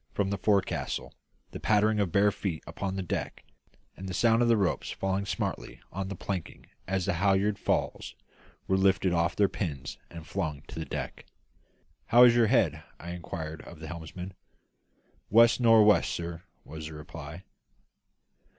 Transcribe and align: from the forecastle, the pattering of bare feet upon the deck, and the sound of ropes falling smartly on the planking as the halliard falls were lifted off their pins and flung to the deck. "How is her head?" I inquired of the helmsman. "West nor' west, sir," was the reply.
from 0.15 0.31
the 0.31 0.37
forecastle, 0.39 1.13
the 1.51 1.59
pattering 1.59 1.99
of 1.99 2.11
bare 2.11 2.31
feet 2.31 2.63
upon 2.65 2.95
the 2.95 3.03
deck, 3.03 3.43
and 3.95 4.09
the 4.09 4.15
sound 4.15 4.41
of 4.41 4.49
ropes 4.49 4.89
falling 4.89 5.27
smartly 5.27 5.79
on 5.91 6.07
the 6.07 6.15
planking 6.15 6.65
as 6.87 7.05
the 7.05 7.13
halliard 7.13 7.59
falls 7.59 8.15
were 8.67 8.77
lifted 8.77 9.13
off 9.13 9.35
their 9.35 9.47
pins 9.47 9.99
and 10.09 10.25
flung 10.25 10.63
to 10.63 10.79
the 10.79 10.85
deck. 10.85 11.27
"How 12.07 12.23
is 12.23 12.33
her 12.33 12.47
head?" 12.47 12.81
I 12.99 13.11
inquired 13.11 13.61
of 13.61 13.79
the 13.79 13.85
helmsman. 13.89 14.33
"West 15.29 15.59
nor' 15.59 15.83
west, 15.83 16.09
sir," 16.11 16.41
was 16.65 16.87
the 16.87 16.95
reply. 16.95 17.43